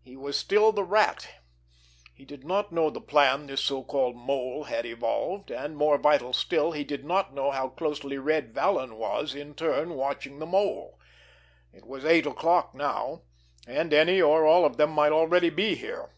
He 0.00 0.16
was 0.16 0.38
still 0.38 0.70
the 0.70 0.84
Rat. 0.84 1.28
He 2.14 2.24
did 2.24 2.44
not 2.44 2.70
know 2.70 2.90
the 2.90 3.00
plan 3.00 3.48
this 3.48 3.60
so 3.60 3.82
called 3.82 4.14
Mole 4.14 4.62
had 4.62 4.86
evolved, 4.86 5.50
and, 5.50 5.76
more 5.76 5.98
vital 5.98 6.32
still, 6.32 6.70
he 6.70 6.84
did 6.84 7.04
not 7.04 7.34
know 7.34 7.50
how 7.50 7.70
closely 7.70 8.16
Red 8.16 8.54
Vallon 8.54 8.94
was, 8.94 9.34
in 9.34 9.52
turn, 9.52 9.94
watching 9.94 10.38
the 10.38 10.46
Mole. 10.46 11.00
It 11.72 11.84
was 11.88 12.04
eight 12.04 12.24
o'clock 12.24 12.72
now, 12.72 13.22
and 13.66 13.92
any 13.92 14.22
or 14.22 14.46
all 14.46 14.64
of 14.64 14.76
them 14.76 14.92
might 14.92 15.10
already 15.10 15.50
be 15.50 15.74
here. 15.74 16.14